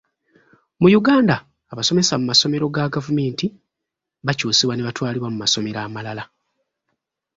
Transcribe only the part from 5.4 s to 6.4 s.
masomero amalala.